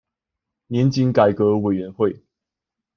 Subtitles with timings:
[0.65, 2.23] 年金改革委員會